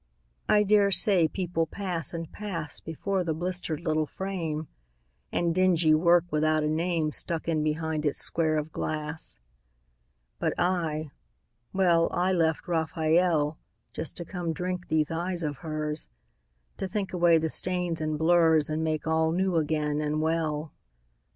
I 0.49 0.63
dare 0.63 0.89
say 0.89 1.27
people 1.27 1.67
pass 1.67 2.11
and 2.11 2.31
pass 2.31 2.79
Before 2.79 3.23
the 3.23 3.35
blistered 3.35 3.81
little 3.81 4.07
frame, 4.07 4.67
And 5.31 5.53
dingy 5.53 5.93
work 5.93 6.23
without 6.31 6.63
a 6.63 6.67
name 6.67 7.11
Stuck 7.11 7.47
in 7.47 7.61
behind 7.63 8.03
its 8.03 8.17
square 8.17 8.57
of 8.57 8.71
glass. 8.71 9.37
But 10.39 10.55
I, 10.59 11.11
well, 11.71 12.09
I 12.11 12.31
left 12.33 12.67
Raphael 12.67 13.59
Just 13.93 14.17
to 14.17 14.25
come 14.25 14.53
drink 14.53 14.87
these 14.87 15.11
eyes 15.11 15.43
of 15.43 15.57
hers, 15.57 16.07
To 16.77 16.87
think 16.87 17.13
away 17.13 17.37
the 17.37 17.51
stains 17.51 18.01
and 18.01 18.17
blurs 18.17 18.71
And 18.71 18.83
make 18.83 19.05
all 19.05 19.31
new 19.31 19.57
again 19.57 20.01
and 20.01 20.19
well. 20.19 20.71